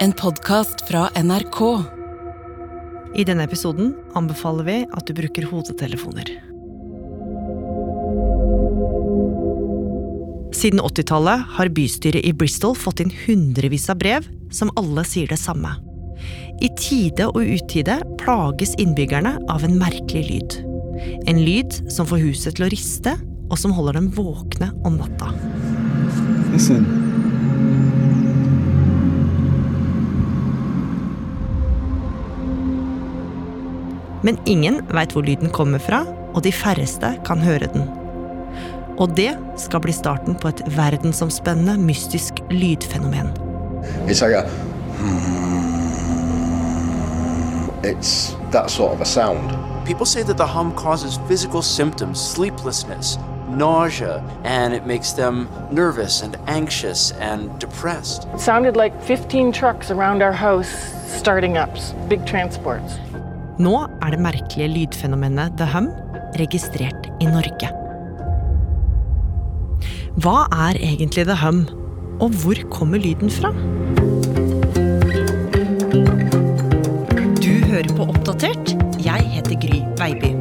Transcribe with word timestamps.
En 0.00 0.12
podkast 0.12 0.88
fra 0.88 1.08
NRK. 1.14 1.84
I 3.14 3.24
denne 3.26 3.42
episoden 3.48 3.88
anbefaler 4.14 4.66
vi 4.68 4.76
at 4.94 5.08
du 5.08 5.14
bruker 5.18 5.48
hodetelefoner. 5.50 6.28
Siden 10.54 10.78
80-tallet 10.86 11.42
har 11.56 11.72
bystyret 11.74 12.22
i 12.22 12.30
Bristol 12.30 12.76
fått 12.78 13.02
inn 13.02 13.10
hundrevis 13.24 13.88
av 13.90 13.98
brev 13.98 14.28
som 14.54 14.70
alle 14.78 15.02
sier 15.02 15.26
det 15.34 15.40
samme. 15.42 15.74
I 16.62 16.70
tide 16.78 17.26
og 17.32 17.42
utide 17.42 17.98
plages 18.22 18.76
innbyggerne 18.78 19.34
av 19.50 19.66
en 19.66 19.76
merkelig 19.82 20.24
lyd. 20.30 20.60
En 21.26 21.42
lyd 21.42 21.74
som 21.90 22.06
får 22.06 22.22
huset 22.22 22.54
til 22.54 22.68
å 22.68 22.70
riste, 22.70 23.18
og 23.50 23.58
som 23.58 23.74
holder 23.74 23.98
dem 23.98 24.12
våkne 24.14 24.70
om 24.86 25.02
natta. 25.02 25.34
Listen. 26.54 26.97
Men 34.22 34.38
ingen 34.46 34.80
veit 34.90 35.12
hvor 35.14 35.22
lyden 35.22 35.50
kommer 35.54 35.78
fra, 35.78 36.02
og 36.34 36.42
de 36.44 36.52
færreste 36.52 37.14
kan 37.26 37.42
høre 37.42 37.70
den. 37.72 37.86
Og 38.98 39.14
det 39.16 39.30
skal 39.56 39.80
bli 39.80 39.92
starten 39.94 40.34
på 40.34 40.50
et 40.50 40.62
verdensomspennende 40.76 41.78
mystisk 41.78 42.42
lydfenomen. 42.50 43.30
It's 44.08 44.22
like 44.22 44.34
a. 44.34 44.44
It's 47.82 48.34
that 48.50 48.70
sort 48.70 48.92
of 48.92 49.00
a 49.00 49.04
sound. 49.04 49.50
People 49.86 50.04
say 50.04 50.22
that 50.22 50.36
the 50.36 50.46
hum 50.46 50.72
causes 50.74 51.18
physical 51.28 51.62
symptoms, 51.62 52.20
sleeplessness, 52.20 53.18
nausea, 53.48 54.22
and 54.44 54.74
it 54.74 54.84
makes 54.86 55.12
them 55.12 55.48
nervous 55.70 56.22
and 56.22 56.36
anxious 56.46 57.12
and 57.20 57.58
depressed. 57.60 58.26
It 58.34 58.40
sounded 58.40 58.76
like 58.76 58.92
15 59.02 59.52
trucks 59.52 59.90
around 59.90 60.22
our 60.22 60.32
house 60.32 60.68
starting 61.06 61.56
up, 61.56 61.70
big 62.08 62.26
transports. 62.26 62.98
Nå 63.58 63.74
er 64.06 64.14
det 64.14 64.22
merkelige 64.22 64.70
lydfenomenet 64.70 65.56
The 65.58 65.66
Hum 65.72 65.88
registrert 66.38 67.08
i 67.18 67.26
Norge. 67.26 67.72
Hva 70.22 70.44
er 70.68 70.78
egentlig 70.78 71.24
The 71.26 71.34
Hum, 71.40 71.64
og 72.22 72.38
hvor 72.38 72.60
kommer 72.70 73.02
lyden 73.02 73.32
fra? 73.34 73.50
Du 77.42 77.52
hører 77.66 77.90
på 77.98 78.06
Oppdatert. 78.06 78.76
Jeg 79.02 79.26
heter 79.34 79.58
Gry 79.66 79.82
Veiby. 79.98 80.32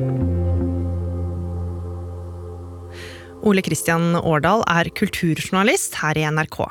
Ole 3.42 3.66
Kristian 3.66 4.12
Årdal 4.22 4.62
er 4.70 4.94
kulturjournalist 4.94 6.04
her 6.04 6.22
i 6.22 6.30
NRK. 6.30 6.68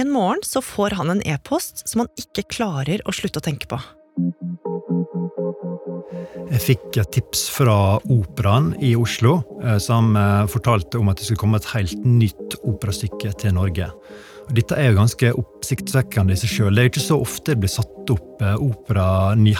En 0.00 0.12
morgen 0.16 0.40
så 0.48 0.64
får 0.64 0.96
han 0.96 1.12
en 1.12 1.26
e-post 1.28 1.84
som 1.90 2.06
han 2.06 2.14
ikke 2.16 2.48
klarer 2.56 3.04
å 3.04 3.12
slutte 3.12 3.42
å 3.42 3.50
tenke 3.52 3.68
på. 3.68 3.80
Jeg 6.52 6.60
fikk 6.60 6.98
et 7.00 7.12
tips 7.14 7.46
fra 7.54 7.76
Operaen 8.12 8.72
i 8.84 8.92
Oslo, 8.98 9.38
eh, 9.62 9.78
som 9.82 10.12
eh, 10.18 10.44
fortalte 10.52 11.00
om 11.00 11.08
at 11.12 11.20
det 11.20 11.28
skulle 11.28 11.40
komme 11.40 11.60
et 11.60 11.70
helt 11.72 12.04
nytt 12.04 12.58
operastykke 12.60 13.32
til 13.40 13.56
Norge. 13.56 13.88
Dette 14.52 14.76
er 14.76 14.90
jo 14.90 14.98
ganske 14.98 15.32
oppsiktsvekkende 15.38 16.34
i 16.34 16.40
seg 16.40 16.52
sjøl. 16.52 16.76
Det 16.76 16.84
er 16.84 16.92
ikke 16.92 17.04
så 17.04 17.18
ofte 17.22 17.54
det 17.54 17.62
blir 17.62 17.72
satt 17.72 18.12
opp 18.12 18.44
eh, 18.44 18.58
opera, 18.60 19.06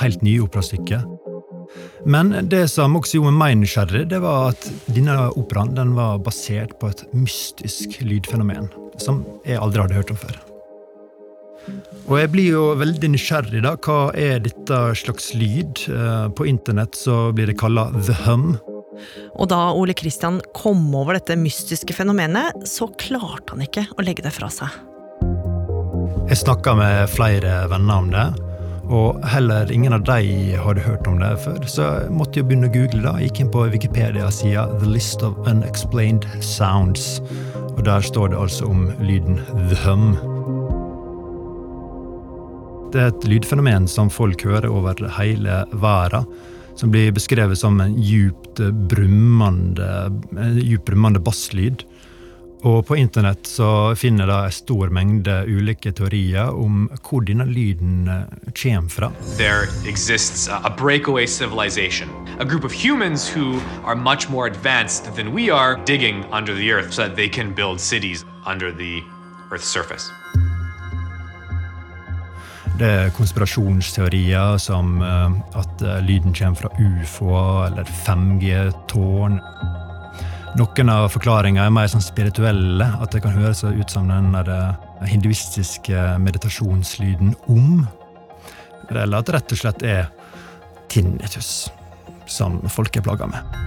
helt 0.03 0.25
nye 0.27 0.45
operastykker. 0.45 1.09
Men 2.05 2.35
det 2.53 2.67
som 2.69 2.99
også 2.99 3.21
gjorde 3.21 3.39
meg 3.39 3.57
nysgjerrig, 3.63 4.05
det 4.11 4.21
var 4.21 4.53
at 4.53 4.69
denne 4.93 5.17
operaen 5.41 5.73
den 5.79 5.97
var 5.97 6.21
basert 6.21 6.77
på 6.83 6.93
et 6.93 7.07
mystisk 7.17 8.03
lydfenomen 8.05 8.69
som 9.01 9.25
jeg 9.47 9.63
aldri 9.63 9.87
hadde 9.87 10.03
hørt 10.03 10.13
om 10.13 10.21
før. 10.27 10.52
Og 12.09 12.19
jeg 12.19 12.31
blir 12.33 12.49
jo 12.53 12.63
veldig 12.81 13.13
nysgjerrig. 13.15 13.63
da, 13.63 13.77
Hva 13.77 14.11
er 14.19 14.41
dette 14.43 14.79
slags 14.99 15.33
lyd? 15.39 15.85
Eh, 15.89 16.29
På 16.35 16.47
internett 16.47 16.95
så 16.99 17.33
blir 17.33 17.47
det 17.47 17.59
kalla 17.59 17.91
the 17.93 18.17
hum. 18.27 18.59
Og 19.39 19.49
da 19.49 19.73
Ole 19.73 19.95
Kristian 19.95 20.41
kom 20.55 20.95
over 20.95 21.17
dette 21.17 21.37
mystiske 21.39 21.95
fenomenet, 21.97 22.67
så 22.69 22.87
klarte 23.01 23.55
han 23.55 23.63
ikke 23.65 23.87
å 23.97 24.05
legge 24.05 24.23
det 24.23 24.35
fra 24.37 24.51
seg. 24.53 24.69
Jeg 26.29 26.39
snakka 26.43 26.75
med 26.77 27.09
flere 27.11 27.69
venner 27.73 27.99
om 27.99 28.11
det, 28.13 28.27
og 28.93 29.23
heller 29.33 29.71
ingen 29.73 29.93
av 29.97 30.05
de 30.07 30.55
hadde 30.61 30.85
hørt 30.85 31.09
om 31.09 31.19
det 31.23 31.33
før. 31.45 31.59
Så 31.67 31.83
jeg 31.87 32.13
måtte 32.15 32.41
jo 32.41 32.45
begynne 32.45 32.69
å 32.69 32.73
google. 32.75 33.03
da. 33.03 33.17
Jeg 33.19 33.31
gikk 33.33 33.41
inn 33.41 33.51
på 33.55 33.65
Wikipedia-sida 33.73 34.67
The 34.79 34.87
List 34.87 35.23
of 35.23 35.35
Unexplained 35.49 36.27
Sounds. 36.41 37.21
Og 37.73 37.85
der 37.85 38.01
står 38.05 38.31
det 38.35 38.39
altså 38.39 38.69
om 38.69 38.93
lyden 39.01 39.41
the 39.71 39.77
hum. 39.87 40.15
Det 42.93 43.01
er 43.01 43.09
et 43.09 43.25
lydfenomen 43.25 43.87
som 43.89 44.11
folk 44.13 44.43
hører 44.45 44.69
over 44.69 44.99
hele 45.17 45.63
verden. 45.81 46.27
Som 46.77 46.93
blir 46.93 47.13
beskrevet 47.13 47.57
som 47.57 47.81
en 47.81 47.95
djupt 47.97 48.61
brummende, 48.91 49.89
en 50.37 50.59
djupt 50.61 50.91
brummende 50.91 51.21
basslyd. 51.25 51.87
Og 52.63 52.85
på 52.87 52.97
internett 53.01 53.49
så 53.49 53.95
finner 53.99 54.29
jeg 54.29 54.51
en 54.51 54.55
stor 54.55 54.93
mengde 54.95 55.39
ulike 55.49 55.91
teorier 55.97 56.53
om 56.53 56.85
hvor 57.01 57.25
denne 57.27 57.49
lyden 57.49 58.07
eh, 58.13 58.53
kommer 58.55 58.93
fra. 58.93 59.11
there 59.37 59.67
exists 59.89 60.49
en 60.49 60.61
a 60.65 60.71
breakaway 60.71 61.27
civilization, 61.27 62.09
a 62.39 62.45
group 62.45 62.65
of 62.65 62.73
humans 62.73 63.27
who 63.27 63.59
are 63.85 63.97
much 63.97 64.29
more 64.29 64.47
advanced 64.47 65.17
than 65.17 65.33
we 65.33 65.51
are, 65.51 65.77
digging 65.87 66.25
under 66.31 66.55
the 66.55 66.71
earth 66.71 66.93
so 66.93 67.03
that 67.03 67.17
they 67.17 67.29
can 67.29 67.53
build 67.53 67.81
under 68.47 68.71
the 68.71 69.03
earth's. 69.51 70.13
Er 72.83 73.13
konspirasjonsteorier 73.15 74.57
som 74.59 74.97
eh, 75.07 75.35
at 75.61 75.83
eh, 75.87 76.01
lyden 76.03 76.33
kommer 76.35 76.59
fra 76.59 76.71
ufoer 76.83 77.69
eller 77.69 77.87
5G-tårn. 77.87 79.37
Noen 80.59 80.91
av 80.91 81.07
forklaringene 81.15 81.69
er 81.69 81.75
mer 81.77 81.87
sånn 81.93 82.03
spirituelle, 82.03 82.89
at 82.99 83.15
det 83.15 83.21
kan 83.23 83.37
høres 83.37 83.63
ut 83.63 83.93
som 83.93 84.11
den 84.11 84.35
eh, 84.35 84.89
hinduistiske 85.13 86.01
meditasjonslyden 86.25 87.37
om. 87.55 87.85
Eller 88.91 89.21
at 89.21 89.31
det 89.31 89.37
rett 89.37 89.55
og 89.55 89.61
slett 89.63 89.85
er 89.87 90.09
tinnitus, 90.91 91.71
som 92.27 92.59
folk 92.67 92.99
er 92.99 93.07
plaga 93.07 93.31
med. 93.31 93.61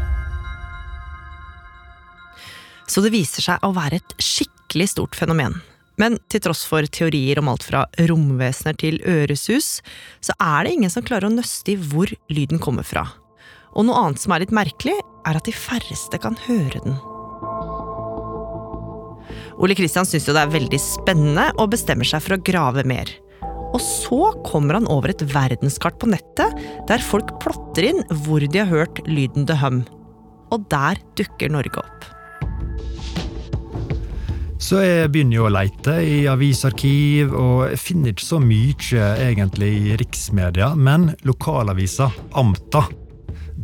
Så 2.91 2.99
det 3.05 3.15
viser 3.15 3.47
seg 3.47 3.63
å 3.63 3.71
være 3.79 4.01
et 4.03 4.17
skikkelig 4.19 4.91
stort 4.91 5.15
fenomen. 5.15 5.55
Men 6.01 6.17
til 6.31 6.43
tross 6.43 6.65
for 6.67 6.85
teorier 6.91 7.39
om 7.39 7.49
alt 7.51 7.65
fra 7.67 7.85
romvesener 8.09 8.77
til 8.79 8.99
øresus, 9.07 9.79
så 10.23 10.35
er 10.41 10.65
det 10.65 10.75
ingen 10.75 10.91
som 10.91 11.05
klarer 11.05 11.29
å 11.29 11.35
nøste 11.35 11.75
i 11.75 11.79
hvor 11.79 12.11
lyden 12.31 12.61
kommer 12.63 12.87
fra. 12.87 13.07
Og 13.75 13.87
noe 13.87 14.05
annet 14.05 14.23
som 14.23 14.35
er 14.35 14.43
litt 14.43 14.55
merkelig, 14.55 14.95
er 15.25 15.39
at 15.39 15.47
de 15.47 15.55
færreste 15.55 16.19
kan 16.21 16.37
høre 16.45 16.81
den. 16.83 16.97
Ole 19.55 19.75
Kristian 19.77 20.07
syns 20.07 20.27
jo 20.27 20.35
det 20.35 20.43
er 20.43 20.55
veldig 20.55 20.79
spennende 20.81 21.47
og 21.61 21.71
bestemmer 21.73 22.07
seg 22.07 22.23
for 22.23 22.35
å 22.35 22.43
grave 22.43 22.83
mer. 22.87 23.09
Og 23.75 23.81
så 23.83 24.31
kommer 24.47 24.77
han 24.77 24.87
over 24.91 25.11
et 25.11 25.23
verdenskart 25.33 25.97
på 25.99 26.09
nettet 26.11 26.59
der 26.89 27.03
folk 27.03 27.33
plotter 27.43 27.89
inn 27.89 28.03
hvor 28.23 28.43
de 28.43 28.61
har 28.61 28.71
hørt 28.71 29.01
lyden 29.07 29.47
The 29.47 29.57
Hum. 29.59 29.83
Og 30.53 30.67
der 30.71 30.99
dukker 31.19 31.51
Norge 31.51 31.81
opp. 31.81 32.14
Så 34.65 34.79
jeg 34.81 35.11
begynner 35.13 35.37
jo 35.37 35.45
å 35.45 35.53
leite 35.53 35.99
i 36.01 36.23
avisarkiv, 36.25 37.35
og 37.37 37.67
jeg 37.69 37.77
finner 37.77 38.15
ikke 38.15 38.25
så 38.25 38.39
mye 38.41 39.09
egentlig 39.21 39.71
i 39.77 39.97
riksmedia, 40.01 40.71
men 40.73 41.11
lokalavisa 41.27 42.09
Amta 42.33 42.87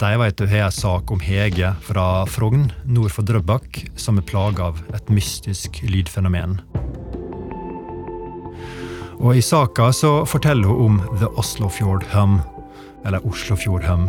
de 0.01 0.17
vet 0.17 0.37
du 0.37 0.47
har 0.49 0.65
en 0.65 0.71
sak 0.73 1.11
om 1.13 1.19
Hege 1.21 1.73
fra 1.85 2.25
Frogn, 2.25 2.71
nord 2.89 3.11
for 3.13 3.27
Drøbak, 3.27 3.83
som 3.99 4.17
er 4.17 4.25
plaga 4.25 4.71
av 4.71 4.79
et 4.97 5.11
mystisk 5.13 5.77
lydfenomen. 5.85 6.55
Og 9.21 9.37
I 9.37 9.43
saka 9.45 9.91
så 9.93 10.23
forteller 10.25 10.71
hun 10.71 10.81
om 10.85 11.19
The 11.21 11.29
Oslofjord 11.37 12.07
Hum, 12.15 12.39
eller 13.05 13.21
Oslofjord 13.29 13.85
Hum, 13.85 14.07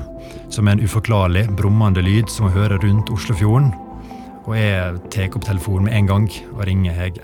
som 0.48 0.68
er 0.68 0.78
en 0.78 0.84
uforklarlig, 0.86 1.44
brummende 1.60 2.04
lyd 2.04 2.32
som 2.32 2.48
hun 2.48 2.56
hører 2.56 2.80
rundt 2.80 3.12
Oslofjorden. 3.12 3.74
Og 4.42 4.56
jeg 4.58 4.98
tar 5.14 5.36
opp 5.36 5.44
telefonen 5.46 5.86
med 5.86 5.94
en 6.00 6.08
gang 6.10 6.26
og 6.52 6.64
ringer 6.66 6.96
Hege. 6.96 7.22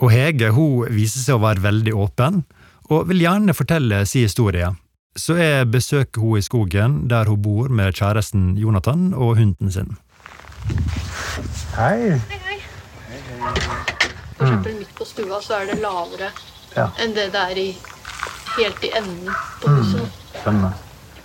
Og 0.00 0.10
Hege 0.12 0.50
hun 0.56 0.88
viser 0.92 1.20
seg 1.24 1.36
å 1.38 1.42
være 1.44 1.64
veldig 1.64 1.94
åpen, 1.96 2.42
og 2.90 3.08
vil 3.08 3.22
gjerne 3.22 3.54
fortelle 3.54 4.02
sin 4.08 4.26
historie. 4.26 4.70
Så 5.16 5.36
jeg 5.38 5.68
besøker 5.72 6.22
hun 6.22 6.38
i 6.38 6.44
skogen, 6.44 6.98
der 7.10 7.28
hun 7.28 7.40
bor 7.42 7.68
med 7.68 7.96
kjæresten 7.98 8.54
Jonathan 8.60 9.10
og 9.14 9.36
hunden 9.40 9.72
sin. 9.72 9.96
Hei. 11.76 12.16
Hei, 12.30 12.40
hei! 12.46 12.58
For 14.36 14.46
eksempel 14.46 14.78
midt 14.80 14.92
på 14.96 15.04
stua 15.08 15.40
så 15.44 15.60
er 15.60 15.72
det 15.72 15.80
lavere 15.82 16.30
Ja. 16.76 16.86
enn 17.02 17.14
det 17.16 17.32
det 17.34 17.40
er 17.40 17.58
i, 17.58 17.70
helt 18.56 18.84
i 18.86 18.90
enden 19.00 19.32
på 19.60 19.72
huset. 19.74 20.20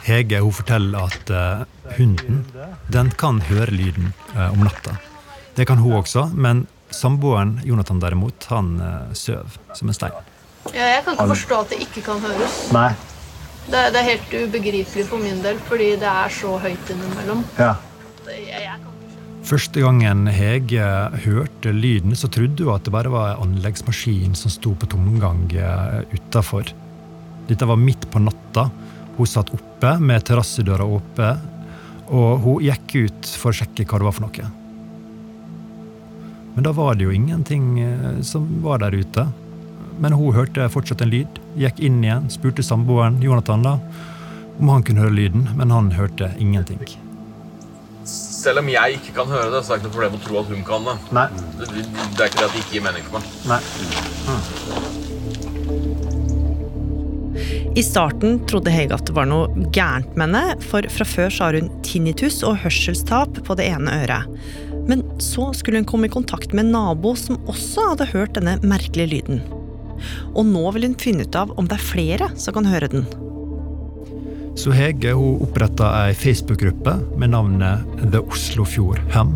Hege 0.06 0.40
hun 0.44 0.54
forteller 0.54 1.08
at 1.10 1.32
uh, 1.34 1.66
hunden 1.98 2.44
den 2.94 3.10
kan 3.18 3.40
høre 3.50 3.72
lyden 3.74 4.12
uh, 4.36 4.52
om 4.54 4.62
natta. 4.68 4.96
Det 5.58 5.66
kan 5.70 5.78
hun 5.82 5.98
også, 6.02 6.28
men 6.34 6.66
Samboeren 6.94 7.58
Jonathan 7.66 8.00
derimot, 8.00 8.46
han 8.52 8.76
uh, 8.80 9.14
søv 9.18 9.58
som 9.76 9.90
en 9.90 9.98
stein. 9.98 10.14
Ja, 10.74 10.86
jeg 10.96 11.04
kan 11.06 11.14
ikke 11.18 11.28
forstå 11.34 11.60
at 11.66 11.74
det 11.74 11.80
ikke 11.88 12.02
kan 12.06 12.22
høres. 12.24 12.60
Nei. 12.74 12.92
Det, 13.66 13.82
det 13.94 14.00
er 14.02 14.08
helt 14.12 14.34
ubegripelig 14.46 15.06
for 15.10 15.22
min 15.22 15.42
del, 15.42 15.58
fordi 15.66 15.92
det 16.02 16.10
er 16.10 16.30
så 16.34 16.56
høyt 16.62 16.92
innimellom. 16.94 17.42
Ja. 17.58 17.74
Det- 18.26 18.42
Jeg, 18.46 18.62
jeg 18.68 18.78
kan. 18.84 18.92
Første 19.46 19.82
gangen 19.82 20.26
Hege 20.34 20.86
hørte 21.26 21.70
lyden, 21.74 22.16
så 22.18 22.26
trodde 22.34 22.64
hun 22.66 22.74
at 22.74 22.86
det 22.88 22.94
bare 22.94 23.12
var 23.14 23.36
en 23.36 23.44
anleggsmaskin 23.46 24.34
som 24.38 24.50
sto 24.50 24.72
på 24.74 24.88
tomgang 24.90 25.44
utafor. 26.14 26.66
Dette 27.50 27.68
var 27.70 27.78
midt 27.78 28.08
på 28.10 28.22
natta. 28.26 28.64
Hun 29.20 29.30
satt 29.30 29.52
oppe 29.54 29.75
med 30.02 30.26
terrassedøra 30.28 30.86
oppe, 30.98 31.32
og 32.06 32.44
hun 32.44 32.64
gikk 32.66 32.96
ut 33.08 33.34
for 33.40 33.52
å 33.52 33.58
sjekke 33.60 33.88
hva 33.90 34.00
det 34.02 34.08
var 34.08 34.16
for 34.16 34.28
noe. 34.28 34.52
Men 36.56 36.64
da 36.64 36.72
var 36.72 36.96
det 36.96 37.08
jo 37.08 37.16
ingenting 37.16 37.80
eh, 37.84 38.22
som 38.24 38.46
var 38.64 38.80
der 38.84 38.96
ute. 38.96 39.28
Men 40.00 40.16
hun 40.16 40.36
hørte 40.36 40.68
fortsatt 40.72 41.04
en 41.04 41.12
lyd, 41.12 41.40
gikk 41.60 41.80
inn 41.84 42.02
igjen, 42.04 42.30
spurte 42.32 42.64
samboeren 42.64 43.22
Jonathan 43.24 43.64
da, 43.64 43.78
om 44.60 44.72
han 44.72 44.84
kunne 44.88 45.04
høre 45.04 45.16
lyden, 45.16 45.50
men 45.56 45.72
han 45.72 45.92
hørte 45.96 46.32
ingenting. 46.40 46.80
Selv 48.06 48.62
om 48.62 48.70
jeg 48.70 49.00
ikke 49.00 49.16
kan 49.20 49.32
høre 49.32 49.50
det, 49.52 49.64
så 49.66 49.74
er 49.76 49.80
det 49.80 49.84
ikke 49.84 49.90
noe 49.90 49.96
problem 49.98 50.20
å 50.20 50.24
tro 50.28 50.42
at 50.44 50.52
hun 50.54 50.68
kan 50.68 50.92
det. 50.92 50.98
Nei. 51.18 51.26
Det, 51.60 51.72
det 51.72 51.82
er 51.82 52.30
ikke 52.30 52.44
det 52.44 52.48
at 52.48 52.54
det 52.54 52.62
ikke 52.64 52.78
gir 52.78 52.86
mening 52.88 53.10
for 53.10 53.20
meg. 53.20 53.26
Nei. 53.50 55.05
I 57.76 57.84
starten 57.84 58.38
trodde 58.48 58.72
Hege 58.72 58.96
at 58.96 59.04
det 59.10 59.14
var 59.18 59.28
noe 59.28 59.50
gærent 59.76 60.14
med 60.16 60.30
henne, 60.30 60.56
for 60.64 60.86
fra 60.96 61.08
før 61.08 61.34
så 61.34 61.50
har 61.50 61.58
hun 61.60 61.68
tinnitus 61.84 62.38
og 62.48 62.62
hørselstap 62.62 63.42
på 63.44 63.58
det 63.60 63.66
ene 63.68 63.98
øret. 64.06 64.32
Men 64.88 65.04
så 65.20 65.50
skulle 65.52 65.82
hun 65.82 65.90
komme 65.90 66.08
i 66.08 66.14
kontakt 66.14 66.56
med 66.56 66.70
en 66.70 66.72
nabo 66.78 67.12
som 67.20 67.42
også 67.52 67.90
hadde 67.90 68.08
hørt 68.14 68.38
denne 68.38 68.56
merkelige 68.64 69.12
lyden. 69.18 69.44
Og 70.32 70.48
nå 70.48 70.64
vil 70.72 70.88
hun 70.88 70.96
finne 71.04 71.28
ut 71.28 71.36
av 71.36 71.52
om 71.60 71.68
det 71.68 71.76
er 71.76 71.90
flere 71.90 72.32
som 72.40 72.56
kan 72.56 72.72
høre 72.72 72.92
den. 72.96 73.04
Så 74.56 74.72
Hege 74.72 75.12
hun 75.20 75.44
oppretta 75.44 75.92
ei 76.06 76.16
Facebook-gruppe 76.16 76.96
med 77.20 77.36
navnet 77.36 77.84
The 78.08 78.24
Oslofjord 78.24 79.04
Hem. 79.12 79.36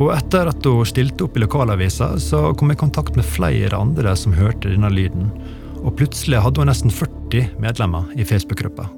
Og 0.00 0.14
etter 0.16 0.48
at 0.48 0.64
hun 0.64 0.88
stilte 0.88 1.28
opp 1.28 1.36
i 1.36 1.44
lokalavisa, 1.44 2.14
så 2.16 2.54
kom 2.56 2.72
hun 2.72 2.78
i 2.78 2.84
kontakt 2.88 3.20
med 3.20 3.28
flere 3.36 3.76
andre 3.76 4.16
som 4.16 4.32
hørte 4.32 4.72
denne 4.72 4.88
lyden. 4.96 5.28
Og 5.80 5.94
plutselig 5.96 6.40
hadde 6.44 6.60
hun 6.60 6.68
nesten 6.70 6.92
40 6.92 7.56
medlemmer 7.62 8.08
i 8.16 8.26
Facebook-gruppa. 8.26 8.88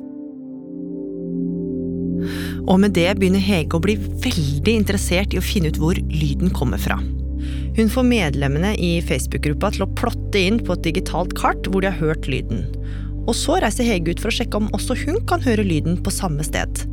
Og 2.70 2.79
med 2.79 2.94
det 2.94 3.08
begynner 3.19 3.43
Hege 3.43 3.76
å 3.76 3.82
bli 3.82 3.96
veldig 3.99 4.75
interessert 4.79 5.34
i 5.34 5.40
å 5.40 5.44
finne 5.44 5.73
ut 5.73 5.81
hvor 5.82 5.99
lyden 5.99 6.52
kommer 6.55 6.81
fra. 6.81 6.99
Hun 7.76 7.88
får 7.90 8.06
medlemmene 8.06 8.75
i 8.79 8.93
Facebook-gruppa 9.02 9.73
til 9.75 9.87
å 9.87 9.93
plotte 9.99 10.38
inn 10.38 10.61
på 10.62 10.76
et 10.76 10.84
digitalt 10.87 11.34
kart 11.38 11.67
hvor 11.70 11.82
de 11.82 11.90
har 11.90 11.99
hørt 11.99 12.29
lyden. 12.31 12.67
Og 13.26 13.35
så 13.38 13.58
reiser 13.62 13.87
Hege 13.87 14.14
ut 14.14 14.23
for 14.23 14.31
å 14.31 14.37
sjekke 14.37 14.58
om 14.58 14.70
også 14.76 14.99
hun 15.05 15.23
kan 15.31 15.43
høre 15.44 15.67
lyden 15.67 15.99
på 16.02 16.14
samme 16.14 16.44
sted. 16.46 16.85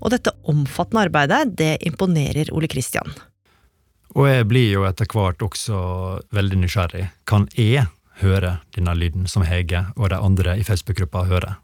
Og 0.00 0.12
dette 0.14 0.32
omfattende 0.48 1.04
arbeidet, 1.08 1.42
det 1.60 1.74
imponerer 1.88 2.52
Ole 2.56 2.70
Kristian. 2.72 3.12
Og 4.18 4.26
jeg 4.26 4.46
blir 4.50 4.72
jo 4.72 4.86
etter 4.88 5.06
hvert 5.06 5.42
også 5.44 5.80
veldig 6.34 6.58
nysgjerrig. 6.64 7.04
Kan 7.30 7.46
jeg 7.54 7.86
høre 8.20 8.58
denne 8.74 8.94
lyden 8.98 9.28
som 9.30 9.44
Hege 9.46 9.84
og 9.96 10.10
de 10.10 10.18
andre 10.18 10.56
i 10.58 10.64
Facebook-gruppa 10.66 11.24
hører? 11.30 11.60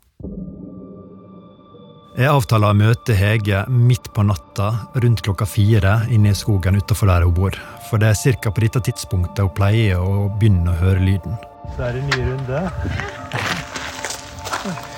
Jeg 2.17 2.33
avtaler 2.33 2.73
å 2.73 2.77
møte 2.79 3.13
Hege 3.13 3.67
midt 3.69 4.09
på 4.17 4.23
natta 4.25 4.71
rundt 5.03 5.21
klokka 5.27 5.45
fire 5.45 5.99
inne 6.09 6.33
i 6.33 6.39
skogen 6.39 6.79
utenfor 6.79 7.11
der 7.11 7.27
hun 7.27 7.35
bor. 7.37 7.59
For 7.91 8.01
det 8.01 8.15
er 8.15 8.39
ca. 8.41 8.55
på 8.55 8.65
dette 8.65 8.81
tidspunktet 8.89 9.45
hun 9.45 9.53
pleier 9.59 10.01
å 10.01 10.31
begynne 10.39 10.73
å 10.73 10.81
høre 10.81 11.03
lyden. 11.03 11.37
Så 11.77 11.91
er 11.91 11.99
det 11.99 12.01
en 12.01 12.11
ny 12.15 12.21
runde. 12.31 12.59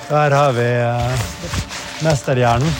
Der 0.09 0.37
har 0.37 0.55
vi 0.55 0.69
uh, 0.79 1.11
mesterhjernen. 2.05 2.71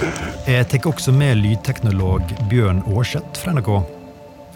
Jeg 0.00 0.64
tar 0.72 0.86
også 0.88 1.12
med 1.12 1.42
lydteknolog 1.42 2.30
Bjørn 2.48 2.78
Aarseth 2.88 3.42
fra 3.42 3.52
NRK. 3.52 3.68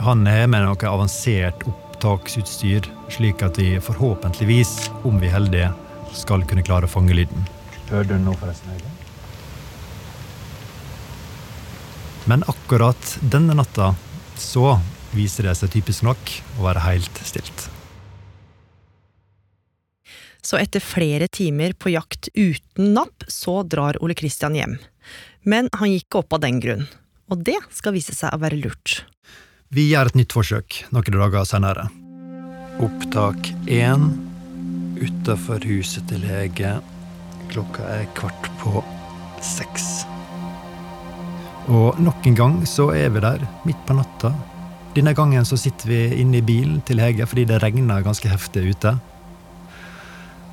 Han 0.07 0.23
er 0.25 0.47
med 0.49 0.65
noe 0.65 0.89
avansert 0.89 1.67
opptaksutstyr, 1.69 2.87
slik 3.13 3.45
at 3.45 3.61
vi 3.61 3.75
forhåpentligvis, 3.77 4.73
om 5.05 5.19
vi 5.21 5.29
er 5.29 5.35
heldige, 5.37 5.69
skal 6.17 6.47
kunne 6.49 6.65
klare 6.65 6.89
å 6.89 6.93
fange 6.95 7.13
lyden. 7.19 7.45
Hører 7.91 8.09
du 8.09 8.17
nå 8.25 8.33
forresten, 8.41 8.73
Hege? 8.73 8.89
Men 12.25 12.47
akkurat 12.49 13.19
denne 13.21 13.53
natta 13.59 13.93
så 14.41 14.79
viser 15.13 15.51
det 15.51 15.59
seg 15.61 15.75
typisk 15.77 16.07
nok 16.09 16.35
å 16.57 16.71
være 16.71 16.87
helt 16.87 17.21
stilt. 17.21 17.69
Så 20.45 20.57
etter 20.61 20.81
flere 20.81 21.29
timer 21.29 21.77
på 21.77 21.93
jakt 21.93 22.33
uten 22.33 22.93
napp, 22.97 23.29
så 23.29 23.61
drar 23.69 24.01
Ole 24.05 24.17
Kristian 24.17 24.57
hjem. 24.57 24.79
Men 25.45 25.69
han 25.77 25.93
gikk 25.93 26.21
opp 26.21 26.33
av 26.37 26.41
den 26.45 26.61
grunn. 26.61 26.87
Og 27.33 27.41
det 27.45 27.59
skal 27.73 27.95
vise 27.97 28.15
seg 28.17 28.33
å 28.33 28.41
være 28.41 28.61
lurt. 28.61 29.03
Vi 29.75 29.89
gjør 29.91 30.11
et 30.11 30.17
nytt 30.19 30.33
forsøk 30.33 30.85
noen 30.95 31.19
dager 31.19 31.47
senere. 31.49 31.89
Opptak 32.85 33.51
én 33.71 34.11
utafor 35.01 35.65
huset 35.69 36.07
til 36.11 36.25
Hege. 36.29 36.77
Klokka 37.53 37.87
er 37.99 38.09
kvart 38.17 38.49
på 38.63 38.83
seks. 39.45 40.05
Og 41.73 42.01
nok 42.01 42.27
en 42.29 42.37
gang 42.37 42.57
så 42.69 42.91
er 42.97 43.13
vi 43.13 43.23
der, 43.25 43.45
midt 43.65 43.81
på 43.89 43.97
natta. 43.97 44.33
Denne 44.95 45.15
gangen 45.17 45.47
så 45.49 45.59
sitter 45.59 45.91
vi 45.91 46.01
inne 46.23 46.39
i 46.39 46.47
bilen 46.47 46.81
til 46.87 47.01
Hege 47.03 47.27
fordi 47.27 47.47
det 47.51 47.61
regner 47.65 48.05
ganske 48.05 48.31
heftig 48.31 48.69
ute. 48.75 48.95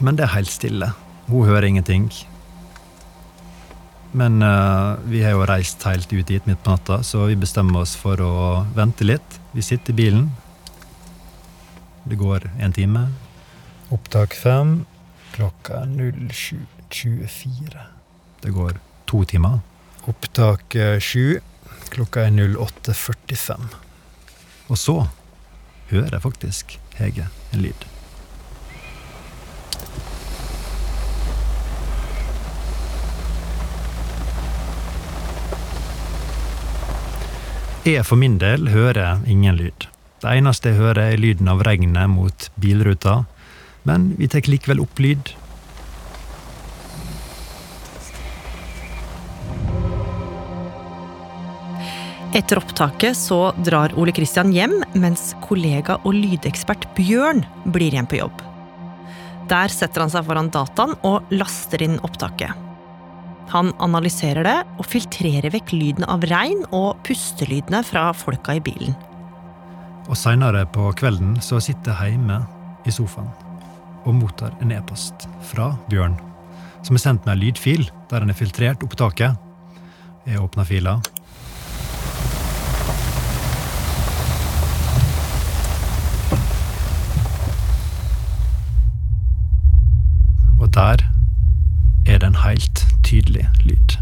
Men 0.01 0.17
det 0.17 0.25
er 0.25 0.35
helt 0.35 0.51
stille. 0.51 0.91
Hun 1.27 1.47
hører 1.47 1.67
ingenting. 1.67 2.09
Men 4.11 4.41
uh, 4.43 4.99
vi 5.07 5.23
har 5.23 5.35
jo 5.35 5.45
reist 5.47 5.83
helt 5.87 6.11
ut 6.11 6.27
dit 6.27 6.47
midt 6.49 6.63
på 6.63 6.73
natta, 6.73 6.99
så 7.03 7.25
vi 7.29 7.37
bestemmer 7.39 7.85
oss 7.85 7.95
for 7.95 8.19
å 8.19 8.33
vente 8.75 9.07
litt. 9.07 9.39
Vi 9.55 9.63
sitter 9.63 9.95
i 9.95 9.99
bilen. 10.01 10.25
Det 12.03 12.17
går 12.19 12.49
en 12.59 12.75
time. 12.75 13.05
Opptak 13.91 14.35
fem. 14.35 14.81
Klokka 15.31 15.83
er 15.85 16.11
07.24. 16.27 17.87
Det 18.41 18.51
går 18.51 18.81
to 19.07 19.23
timer. 19.23 19.61
Opptak 20.09 20.75
eh, 20.75 20.97
sju. 20.99 21.39
Klokka 21.91 22.25
er 22.27 22.35
08.45. 22.35 23.71
Og 24.71 24.79
så 24.79 24.97
hører 25.91 26.17
jeg 26.17 26.23
faktisk 26.23 26.77
Hege 26.99 27.27
en 27.53 27.63
lyd. 27.63 28.00
Jeg 37.81 38.03
for 38.05 38.13
min 38.13 38.35
del 38.37 38.67
hører 38.69 39.23
ingen 39.25 39.55
lyd. 39.57 39.87
Det 40.21 40.29
eneste 40.37 40.69
jeg 40.69 40.77
hører, 40.77 41.15
er 41.15 41.17
lyden 41.17 41.47
av 41.49 41.63
regnet 41.65 42.11
mot 42.13 42.45
bilruta, 42.61 43.23
men 43.89 44.11
vi 44.19 44.27
tar 44.29 44.45
likevel 44.45 44.83
opp 44.83 45.01
lyd. 45.01 45.31
Etter 52.37 52.61
opptaket 52.61 53.17
så 53.17 53.49
drar 53.65 53.97
Ole 53.97 54.13
Kristian 54.13 54.53
hjem, 54.53 54.77
mens 54.93 55.31
kollega 55.41 55.97
og 56.05 56.13
lydekspert 56.13 56.85
Bjørn 56.93 57.41
blir 57.65 57.89
igjen 57.89 58.05
på 58.05 58.21
jobb. 58.21 58.45
Der 59.49 59.73
setter 59.73 60.05
han 60.05 60.13
seg 60.13 60.29
foran 60.29 60.53
dataen 60.53 60.99
og 61.01 61.33
laster 61.33 61.81
inn 61.81 61.97
opptaket. 62.05 62.70
Han 63.51 63.73
analyserer 63.83 64.47
det 64.47 64.57
og 64.79 64.87
filtrerer 64.87 65.51
vekk 65.51 65.73
lyden 65.75 66.05
av 66.07 66.23
regn 66.31 66.61
og 66.71 67.01
pustelydene 67.03 67.81
fra 67.83 68.07
folka 68.15 68.55
i 68.55 68.63
bilen. 68.63 68.95
Og 70.07 70.15
seinere 70.15 70.63
på 70.71 70.87
kvelden 70.95 71.35
så 71.43 71.59
sitter 71.63 71.91
jeg 71.99 72.15
hjemme 72.15 72.39
i 72.87 72.93
sofaen 72.95 73.27
og 74.07 74.15
mottar 74.17 74.55
en 74.63 74.71
e-post 74.73 75.27
fra 75.51 75.73
Bjørn, 75.91 76.15
som 76.81 76.95
er 76.95 77.03
sendt 77.03 77.27
med 77.27 77.35
en 77.35 77.41
lydfil 77.43 77.83
der 78.09 78.23
han 78.23 78.31
har 78.31 78.39
filtrert 78.39 78.85
opptaket. 78.87 79.35
Jeg 80.25 80.39
åpner 80.39 80.65
fila. 80.65 80.95
Og 90.61 90.71
der 90.71 91.03
er 92.07 92.17
det 92.17 92.31
en 92.31 92.41
helt 92.47 92.87
tydelig 93.11 93.47
lyd. 93.67 93.97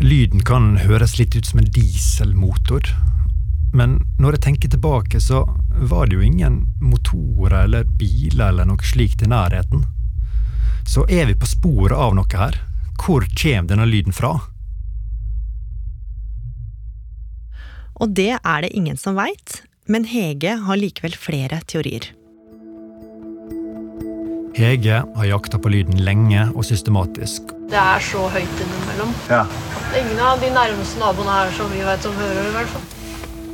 Lyden 0.00 0.40
kan 0.48 0.76
høres 0.80 1.18
litt 1.18 1.36
ut 1.36 1.46
som 1.46 1.60
en 1.60 1.68
dieselmotor, 1.74 2.88
men 3.76 3.98
når 4.18 4.38
jeg 4.38 4.44
tenker 4.46 4.70
tilbake, 4.72 5.20
så 5.20 5.42
var 5.90 6.08
det 6.08 6.16
jo 6.16 6.24
ingen 6.24 6.62
motorer 6.80 7.66
eller 7.66 7.84
biler 7.84 8.48
eller 8.48 8.70
noe 8.70 8.80
slikt 8.88 9.22
i 9.22 9.28
nærheten. 9.28 9.84
Så 10.88 11.04
er 11.12 11.28
vi 11.28 11.36
på 11.36 11.46
sporet 11.46 11.94
av 11.94 12.16
noe 12.16 12.40
her. 12.40 12.56
Hvor 12.96 13.26
kommer 13.36 13.68
denne 13.68 13.86
lyden 13.86 14.16
fra? 14.16 14.32
Og 18.00 18.16
det 18.16 18.32
er 18.40 18.64
det 18.64 18.72
ingen 18.72 18.96
som 18.96 19.20
veit, 19.20 19.60
men 19.84 20.08
Hege 20.08 20.56
har 20.64 20.80
likevel 20.80 21.14
flere 21.20 21.60
teorier. 21.68 22.08
Hege 24.56 25.02
har 25.16 25.26
jakta 25.28 25.60
på 25.62 25.70
lyden 25.70 26.00
lenge 26.02 26.42
og 26.56 26.64
systematisk. 26.66 27.52
Det 27.70 27.78
er 27.78 28.02
så 28.02 28.24
høyt 28.34 28.62
innimellom. 28.64 29.12
Ja. 29.30 29.44
Ingen 29.94 30.18
av 30.26 30.42
de 30.42 30.50
nærmeste 30.54 30.98
naboene 30.98 31.36
her 31.36 31.52
som 31.54 31.70
vi 31.70 31.84
vet 31.86 32.08
om 32.08 32.18
hører 32.18 32.40
det, 32.40 32.48
i 32.48 32.56
hvert 32.56 32.72
fall. 32.74 32.88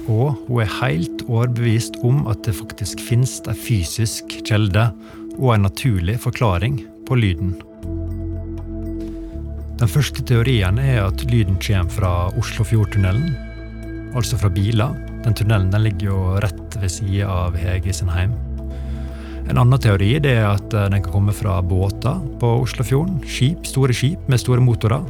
Og 0.07 0.41
hun 0.47 0.63
er 0.63 0.73
helt 0.79 1.25
overbevist 1.27 1.99
om 2.07 2.25
at 2.31 2.41
det 2.47 2.57
faktisk 2.57 3.03
finnes 3.05 3.39
en 3.45 3.59
fysisk 3.59 4.39
kjelde 4.47 4.89
og 5.37 5.53
en 5.53 5.67
naturlig 5.67 6.17
forklaring 6.23 6.81
på 7.09 7.19
lyden. 7.21 7.57
Den 9.77 9.93
første 9.93 10.25
teorien 10.25 10.81
er 10.81 11.03
at 11.05 11.27
lyden 11.29 11.61
kommer 11.61 11.93
fra 11.93 12.15
Oslofjordtunnelen, 12.41 13.35
altså 14.17 14.41
fra 14.41 14.49
biler. 14.49 14.97
Den 15.27 15.37
tunnelen 15.37 15.69
den 15.75 15.85
ligger 15.91 16.09
jo 16.15 16.21
rett 16.41 16.81
ved 16.81 16.89
sida 16.89 17.29
av 17.29 17.59
Hege 17.61 17.93
sin 17.93 18.09
heim. 18.09 18.33
En 19.47 19.59
annen 19.59 19.79
teori 19.79 20.17
er 20.19 20.43
at 20.49 20.75
eh, 20.75 20.89
den 20.91 21.03
kan 21.05 21.13
komme 21.13 21.35
fra 21.35 21.61
båter 21.63 22.19
på 22.41 22.51
Oslofjorden. 22.65 23.21
Skip, 23.31 23.67
store 23.67 23.95
skip 23.95 24.27
med 24.31 24.43
store 24.43 24.63
motorer. 24.63 25.07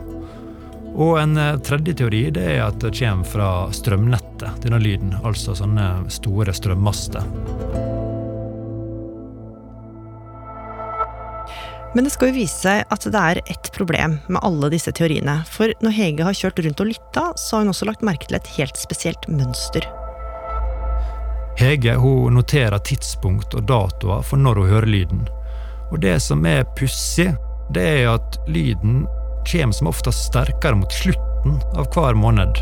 Og 0.97 1.17
en 1.21 1.37
eh, 1.41 1.57
tredje 1.65 1.97
teori 1.97 2.27
er 2.29 2.61
at 2.67 2.81
det 2.85 2.93
kommer 2.99 3.29
fra 3.29 3.51
strømnettet, 3.73 4.61
denne 4.65 4.81
lyden. 4.83 5.17
Altså 5.25 5.57
sånne 5.57 6.07
store 6.13 6.53
strømmaster. 6.57 7.25
Men 11.97 12.05
det 12.05 12.13
skal 12.13 12.29
jo 12.29 12.37
vise 12.37 12.61
seg 12.61 12.83
at 12.93 13.07
det 13.09 13.21
er 13.21 13.39
ett 13.49 13.71
problem 13.73 14.19
med 14.29 14.43
alle 14.45 14.69
disse 14.75 14.93
teoriene. 14.93 15.39
For 15.49 15.73
når 15.81 15.97
Hege 15.97 16.27
har 16.29 16.37
kjørt 16.37 16.61
rundt 16.61 16.83
og 16.85 16.91
lytta, 16.93 17.31
så 17.41 17.57
har 17.57 17.65
hun 17.65 17.73
også 17.73 17.89
lagt 17.89 18.05
merke 18.05 18.29
til 18.29 18.37
et 18.37 18.57
helt 18.59 18.77
spesielt 18.77 19.25
mønster. 19.33 19.89
Hege 21.57 21.95
hun 21.97 22.37
noterer 22.37 22.83
tidspunkt 22.85 23.55
og 23.57 23.65
datoer 23.69 24.25
for 24.27 24.41
når 24.41 24.61
hun 24.61 24.73
hører 24.75 24.91
lyden. 24.93 25.23
Og 25.89 26.03
det 26.03 26.19
som 26.21 26.45
er 26.45 26.67
pussig, 26.77 27.31
det 27.73 27.85
er 28.03 28.11
at 28.17 28.37
lyden 28.51 29.07
kommer 29.47 29.77
som 29.77 29.89
oftest 29.89 30.29
sterkere 30.29 30.77
mot 30.77 30.93
slutten 30.93 31.57
av 31.79 31.89
hver 31.95 32.19
måned, 32.19 32.61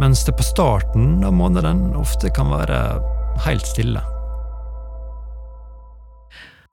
mens 0.00 0.24
det 0.26 0.34
på 0.38 0.46
starten 0.46 1.22
av 1.26 1.36
måneden 1.36 1.92
ofte 2.00 2.32
kan 2.34 2.50
være 2.50 2.80
helt 3.44 3.68
stille. 3.68 4.02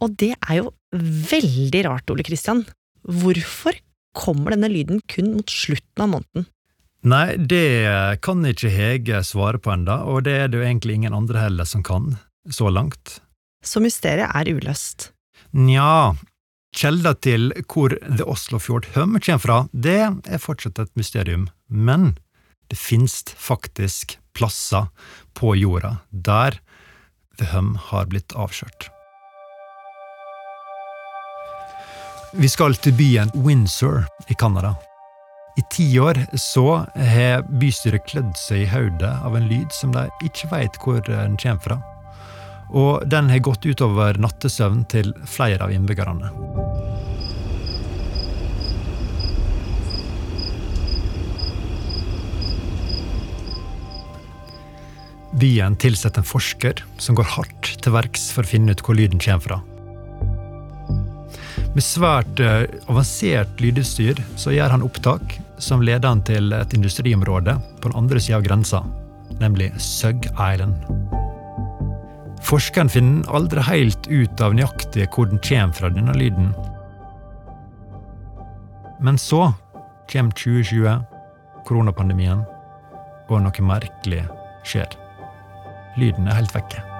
Og 0.01 0.15
det 0.17 0.33
er 0.33 0.63
jo 0.63 0.71
veldig 1.31 1.83
rart, 1.85 2.09
Ole 2.09 2.25
Kristian. 2.25 2.63
Hvorfor 3.05 3.77
kommer 4.17 4.55
denne 4.55 4.71
lyden 4.71 5.03
kun 5.11 5.35
mot 5.35 5.51
slutten 5.51 6.07
av 6.07 6.09
måneden? 6.15 6.47
Nei, 7.01 7.34
det 7.38 8.22
kan 8.22 8.46
ikke 8.46 8.70
Hege 8.70 9.24
svare 9.25 9.58
på 9.58 9.72
enda, 9.74 10.03
og 10.05 10.27
det 10.27 10.36
er 10.38 10.51
det 10.51 10.60
jo 10.60 10.65
egentlig 10.67 11.00
ingen 11.00 11.15
andre 11.17 11.48
heller 11.48 11.65
som 11.65 11.81
kan, 11.81 12.13
så 12.46 12.70
langt. 12.70 13.17
Så 13.65 13.81
mysteriet 13.81 14.29
er 14.29 14.51
uløst. 14.53 15.10
Nja, 15.58 16.13
kjelda 16.77 17.15
til 17.17 17.50
hvor 17.65 17.96
The 18.05 18.27
Oslofjord 18.29 18.86
Hum 18.93 19.17
kommer 19.17 19.41
fra, 19.41 19.58
det 19.74 19.98
er 19.98 20.41
fortsatt 20.41 20.77
et 20.79 20.93
mysterium, 20.98 21.50
men 21.67 22.13
det 22.70 22.77
finnes 22.77 23.24
faktisk 23.34 24.20
plasser 24.38 24.88
på 25.34 25.55
jorda 25.58 25.98
der 26.12 26.62
The 27.41 27.50
Hum 27.55 27.74
har 27.89 28.05
blitt 28.13 28.38
avkjørt. 28.38 28.91
Vi 32.38 32.48
skal 32.48 32.77
til 32.79 32.93
byen 32.96 33.34
Windsor 33.36 34.05
i 34.29 34.38
Canada. 34.38 34.77
I 35.60 35.62
ti 35.70 36.00
år 36.00 36.15
så 36.39 36.86
har 36.96 37.43
bystyret 37.60 38.05
klødd 38.08 38.36
seg 38.39 38.63
i 38.63 38.70
hodet 38.72 39.12
av 39.25 39.36
en 39.36 39.50
lyd 39.51 39.74
som 39.75 39.91
de 39.91 40.05
ikke 40.24 40.48
veit 40.51 40.77
hvor 40.79 41.01
den 41.08 41.36
kommer 41.41 41.65
fra. 41.65 41.79
Og 42.72 43.03
den 43.12 43.27
har 43.27 43.43
gått 43.43 43.67
utover 43.67 44.15
nattesøvn 44.15 44.86
til 44.91 45.12
flere 45.27 45.65
av 45.65 45.74
innbyggerne. 45.75 46.31
Byen 55.41 55.75
tilsetter 55.79 56.24
en 56.24 56.27
forsker 56.27 56.79
som 57.01 57.17
går 57.17 57.27
hardt 57.36 57.74
til 57.84 57.96
verks 57.96 58.29
for 58.31 58.48
å 58.48 58.51
finne 58.53 58.72
ut 58.72 58.86
hvor 58.86 58.96
lyden 58.96 59.20
kommer 59.20 59.43
fra. 59.43 59.60
Med 61.71 61.85
svært 61.85 62.39
eh, 62.43 62.65
avansert 62.91 63.61
lydutstyr 63.63 64.17
så 64.39 64.51
gjør 64.51 64.73
han 64.73 64.83
opptak 64.83 65.37
som 65.61 65.83
leder 65.85 66.09
han 66.09 66.23
til 66.27 66.51
et 66.57 66.73
industriområde 66.75 67.55
på 67.79 67.87
den 67.87 67.95
andre 67.95 68.19
sida 68.19 68.41
av 68.41 68.43
grensa, 68.47 68.81
nemlig 69.39 69.69
Sug 69.79 70.27
Island. 70.33 70.75
Forskeren 72.43 72.91
finner 72.91 73.31
aldri 73.31 73.63
helt 73.63 74.09
ut 74.11 74.43
av 74.43 74.57
nøyaktig 74.57 75.07
hvor 75.15 75.29
den 75.31 75.39
kommer 75.45 75.77
fra, 75.77 75.93
denne 75.93 76.17
lyden. 76.17 76.51
Men 78.99 79.21
så 79.21 79.53
kommer 80.11 80.35
2020, 80.35 80.99
koronapandemien, 81.69 82.43
og 83.31 83.45
noe 83.45 83.63
merkelig 83.63 84.25
skjer. 84.67 84.91
Lyden 85.95 86.27
er 86.27 86.41
helt 86.41 86.55
vekke. 86.57 86.90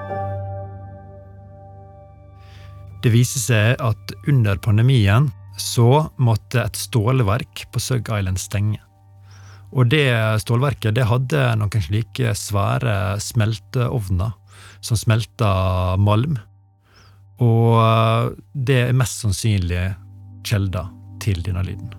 Det 3.02 3.10
viser 3.10 3.42
seg 3.42 3.82
at 3.82 4.14
under 4.30 4.60
pandemien 4.62 5.32
så 5.58 6.08
måtte 6.22 6.62
et 6.62 6.78
stålverk 6.78 7.66
på 7.74 7.82
Sug 7.82 8.10
Island 8.14 8.38
stenge. 8.42 8.80
Og 9.72 9.88
det 9.90 10.12
stålverket 10.44 10.98
det 10.98 11.08
hadde 11.10 11.42
noen 11.58 11.84
slike 11.86 12.36
svære 12.38 13.18
smelteovner 13.24 14.36
som 14.84 15.00
smelta 15.00 15.96
malm. 15.98 16.38
Og 17.42 18.38
det 18.54 18.84
er 18.84 18.98
mest 18.98 19.24
sannsynlig 19.24 19.88
kjelda 20.46 20.86
til 21.24 21.42
denne 21.46 21.66
lyden. 21.66 21.96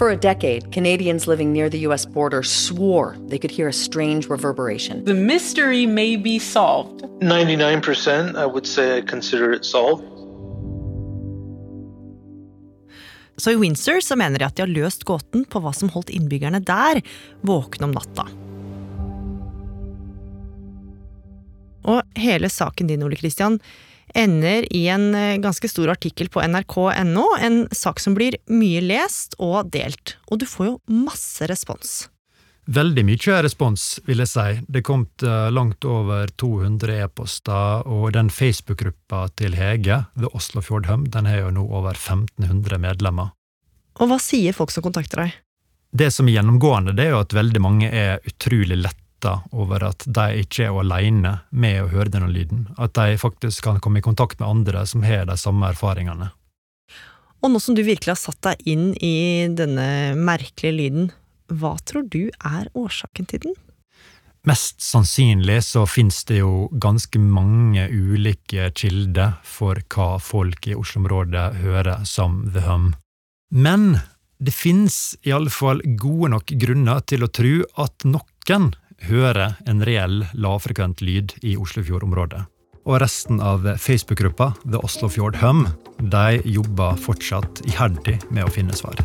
For 0.00 0.08
a 0.08 0.16
decade, 0.16 0.72
Canadians 0.72 1.26
living 1.26 1.52
near 1.52 1.68
the 1.68 1.86
US 1.86 2.06
border 2.06 2.42
swore 2.42 3.16
they 3.28 3.38
could 3.38 3.50
hear 3.50 3.68
a 3.68 3.72
strange 3.72 4.30
reverberation. 4.30 5.04
The 5.04 5.12
mystery 5.12 5.84
may 5.84 6.16
be 6.16 6.38
solved. 6.38 7.02
99%, 7.20 8.34
I 8.34 8.46
would 8.46 8.66
say 8.66 8.96
I 8.96 9.02
consider 9.02 9.52
it 9.52 9.64
solved. 9.66 10.09
Så 13.40 13.54
i 13.54 13.60
Windsor 13.60 14.02
så 14.04 14.18
mener 14.20 14.40
de 14.40 14.48
at 14.48 14.58
de 14.58 14.66
har 14.66 14.72
løst 14.72 15.06
gåten 15.08 15.46
på 15.48 15.62
hva 15.64 15.72
som 15.76 15.88
holdt 15.94 16.12
innbyggerne 16.12 16.60
der 16.60 17.00
våkne 17.46 17.88
om 17.88 17.94
natta. 17.96 18.26
Og 21.88 22.20
hele 22.20 22.50
saken 22.52 22.90
din, 22.90 23.02
Ole 23.06 23.16
Kristian, 23.16 23.56
ender 24.14 24.66
i 24.74 24.84
en 24.92 25.14
eh, 25.14 25.38
ganske 25.40 25.68
stor 25.70 25.92
artikkel 25.94 26.28
på 26.28 26.42
nrk.no, 26.44 27.26
en 27.40 27.60
sak 27.72 28.02
som 28.02 28.16
blir 28.18 28.36
mye 28.50 28.82
lest 28.84 29.38
og 29.38 29.70
delt. 29.72 30.18
Og 30.28 30.42
du 30.42 30.48
får 30.50 30.72
jo 30.72 30.78
masse 31.08 31.46
respons. 31.48 32.10
Veldig 32.66 33.02
mye 33.08 33.36
respons, 33.42 33.84
vil 34.06 34.20
jeg 34.22 34.30
si. 34.30 34.60
Det 34.68 34.82
kom 34.86 35.06
langt 35.50 35.84
over 35.88 36.28
200 36.38 37.00
e-poster, 37.06 37.86
og 37.88 38.12
den 38.14 38.30
Facebook-gruppa 38.30 39.28
til 39.40 39.56
Hege, 39.58 40.04
The 40.14 40.30
Oslofjord 40.36 40.86
Hum, 40.86 41.06
den 41.10 41.26
har 41.26 41.46
jo 41.46 41.50
nå 41.56 41.64
over 41.66 41.96
1500 41.96 42.78
medlemmer. 42.78 43.32
Og 44.00 44.10
hva 44.10 44.20
sier 44.22 44.54
folk 44.56 44.70
som 44.70 44.84
kontakter 44.86 45.24
deg? 45.24 45.38
Det 45.90 46.12
som 46.14 46.28
er 46.28 46.38
gjennomgående, 46.38 46.94
det 46.94 47.08
er 47.08 47.16
jo 47.16 47.22
at 47.24 47.34
veldig 47.34 47.60
mange 47.64 47.88
er 47.90 48.20
utrolig 48.28 48.78
letta 48.78 49.40
over 49.50 49.88
at 49.90 50.06
de 50.06 50.44
ikke 50.44 50.68
er 50.68 50.76
alene 50.80 51.32
med 51.50 51.82
å 51.82 51.88
høre 51.90 52.12
denne 52.12 52.30
lyden. 52.30 52.68
At 52.78 52.94
de 52.94 53.18
faktisk 53.20 53.66
kan 53.66 53.80
komme 53.82 53.98
i 53.98 54.04
kontakt 54.06 54.38
med 54.38 54.48
andre 54.48 54.84
som 54.86 55.02
har 55.02 55.26
de 55.28 55.36
samme 55.40 55.72
erfaringene. 55.74 56.30
Og 57.40 57.50
nå 57.50 57.60
som 57.60 57.74
du 57.74 57.82
virkelig 57.82 58.12
har 58.14 58.20
satt 58.20 58.40
deg 58.44 58.62
inn 58.68 58.92
i 59.00 59.48
denne 59.56 60.14
merkelige 60.14 60.76
lyden, 60.76 61.10
hva 61.50 61.76
tror 61.86 62.06
du 62.10 62.30
er 62.30 62.70
årsaken 62.78 63.28
til 63.30 63.44
den? 63.48 63.58
Mest 64.48 64.80
sannsynlig 64.80 65.58
så 65.66 65.82
finnes 65.84 66.22
det 66.24 66.38
jo 66.38 66.70
ganske 66.80 67.20
mange 67.20 67.84
ulike 67.92 68.70
kilder 68.72 69.34
for 69.44 69.82
hva 69.92 70.14
folk 70.22 70.70
i 70.70 70.76
Oslo-området 70.78 71.60
hører 71.60 72.06
som 72.08 72.46
The 72.54 72.64
Hum. 72.64 72.94
Men 73.52 73.98
det 74.40 74.54
finnes 74.56 75.18
i 75.28 75.34
alle 75.36 75.52
fall 75.52 75.82
gode 76.00 76.32
nok 76.32 76.54
grunner 76.62 77.04
til 77.04 77.26
å 77.26 77.28
tro 77.28 77.58
at 77.84 78.08
noen 78.08 78.72
hører 79.10 79.58
en 79.68 79.84
reell 79.84 80.24
lavfrekvent 80.32 81.04
lyd 81.04 81.36
i 81.44 81.58
Oslofjord-området. 81.60 82.40
Og 82.88 82.96
resten 83.02 83.44
av 83.44 83.66
Facebook-gruppa 83.76 84.54
The 84.64 84.80
Oslofjord 84.80 85.36
Hum 85.44 85.66
de 86.00 86.40
jobber 86.48 86.96
fortsatt 86.96 87.60
iherdig 87.68 88.16
med 88.32 88.48
å 88.48 88.52
finne 88.56 88.76
svar. 88.76 88.96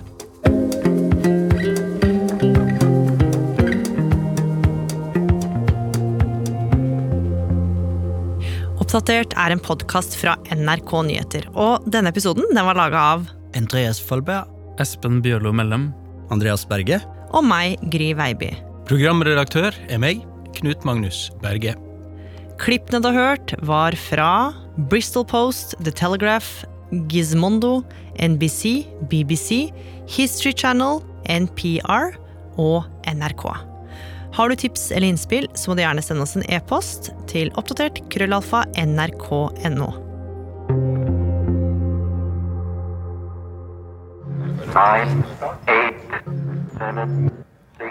Oppdatert 8.95 9.33
er 9.35 9.51
en 9.51 9.59
podkast 9.59 10.13
fra 10.15 10.37
NRK 10.55 10.91
Nyheter, 11.07 11.47
og 11.51 11.83
denne 11.91 12.13
episoden 12.13 12.45
den 12.53 12.63
var 12.63 12.77
laga 12.79 13.01
av 13.15 13.25
Andreas 13.57 13.99
Folberg. 13.99 14.47
Espen 14.79 15.21
Bjørlo 15.23 15.51
Mellem. 15.55 15.89
Andreas 16.31 16.63
Berge. 16.67 17.01
Og 17.35 17.43
meg, 17.43 17.75
Gry 17.91 18.13
Veiby. 18.15 18.53
Programredaktør 18.87 19.75
er 19.91 19.99
meg, 19.99 20.23
Knut 20.55 20.87
Magnus 20.87 21.27
Berge. 21.43 21.75
Klippene 22.61 23.01
du 23.03 23.09
har 23.11 23.17
hørt, 23.19 23.55
var 23.67 23.95
fra 23.99 24.29
Bristol 24.91 25.25
Post, 25.27 25.75
The 25.83 25.91
Telegraph, 25.91 26.63
Gizmondo, 27.11 27.81
NBC, 28.15 28.85
BBC, 29.11 29.73
History 30.07 30.53
Channel, 30.55 31.01
NPR 31.27 32.15
og 32.61 32.85
NRK. 33.07 33.45
Har 34.35 34.49
du 34.49 34.55
tips 34.55 34.89
eller 34.91 35.07
innspill, 35.07 35.47
så 35.55 35.71
må 35.71 35.77
du 35.77 35.85
gjerne 35.85 36.03
sende 36.03 36.25
oss 36.25 36.35
en 36.35 36.43
e-post 36.51 37.13
til 37.31 37.53
oppdatert 37.55 38.01
krøllalfa 38.11 38.65
nrk.no. 38.83 39.93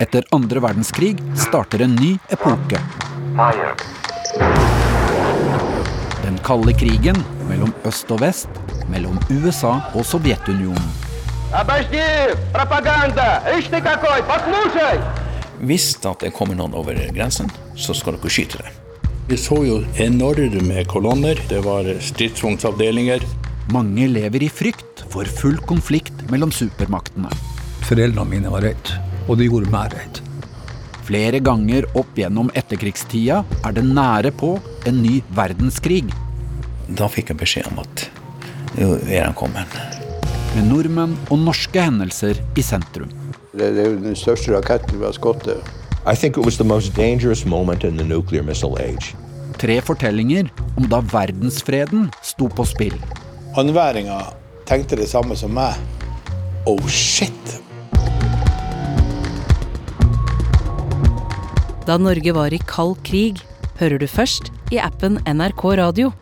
Etter 0.05 0.27
andre 0.37 0.61
verdenskrig 0.61 1.15
starter 1.39 1.87
en 1.87 1.97
ny 1.97 2.11
epoke. 2.35 2.83
Den 6.25 6.37
kalde 6.45 6.77
krigen 6.77 7.25
mellom 7.49 7.73
øst 7.89 8.13
og 8.13 8.21
vest, 8.25 8.61
mellom 8.93 9.17
USA 9.33 9.79
og 9.95 10.05
Sovjetunionen. 10.09 11.04
Hvis 15.65 15.93
at 16.03 16.25
det 16.25 16.33
kommer 16.35 16.59
noen 16.59 16.75
over 16.75 16.99
grensen, 17.15 17.51
så 17.79 17.95
skal 17.95 18.19
dere 18.19 18.33
skyte 18.33 18.59
dem. 18.59 18.81
Vi 19.31 19.39
så 19.41 19.61
jo 19.65 19.79
enorme 20.03 20.83
kolonner. 20.91 21.39
Det 21.49 21.63
var 21.65 21.87
stridsvognsavdelinger. 22.03 23.23
Mange 23.73 24.11
lever 24.11 24.45
i 24.45 24.51
frykt 24.53 25.07
for 25.09 25.31
full 25.39 25.57
konflikt 25.71 26.27
mellom 26.33 26.53
supermaktene. 26.53 27.31
Foreldrene 27.87 28.29
mine 28.35 28.53
var 28.53 28.67
redde, 28.67 28.99
og 29.29 29.39
de 29.41 29.49
gjorde 29.49 29.73
meg 29.73 29.95
redd. 29.95 30.21
Flere 31.07 31.41
ganger 31.45 31.87
opp 31.95 32.19
gjennom 32.19 32.51
etterkrigstida 32.57 33.43
er 33.63 33.77
det 33.77 33.87
nære 33.87 34.33
på 34.35 34.57
en 34.89 35.03
ny 35.05 35.19
verdenskrig. 35.37 36.07
Da 36.89 37.09
fikk 37.09 37.33
jeg 37.33 37.41
beskjed 37.41 37.71
om 37.73 37.85
at 37.85 38.09
nå 38.75 38.97
er 39.07 39.29
han 39.29 39.39
kommet. 39.39 40.04
Med 40.55 40.69
nordmenn 40.71 41.15
og 41.35 41.41
norske 41.43 41.83
hendelser 41.83 42.39
i 42.55 42.63
sentrum. 42.63 43.11
Det, 43.51 43.73
det 43.75 43.81
er 43.83 43.89
jo 43.91 43.97
den 44.05 44.15
største 44.19 44.53
raketten 44.55 45.01
vi 45.01 45.07
har 45.09 45.17
skutt. 45.17 45.49
Tre 49.59 49.81
fortellinger 49.83 50.51
om 50.79 50.87
da 50.93 51.01
verdensfreden 51.11 52.07
sto 52.23 52.47
på 52.47 52.67
spill. 52.71 52.95
Andværinga 53.59 54.21
tenkte 54.69 54.99
det 55.01 55.09
samme 55.11 55.35
som 55.39 55.55
meg. 55.59 55.75
Oh 56.71 56.87
shit! 56.87 57.59
Da 61.85 61.99
Norge 61.99 62.33
var 62.33 62.55
i 62.55 62.63
kald 62.63 62.95
krig, 63.05 63.43
hører 63.83 63.99
du 63.99 64.07
først 64.07 64.55
i 64.71 64.79
appen 64.79 65.19
NRK 65.27 65.67
Radio. 65.83 66.15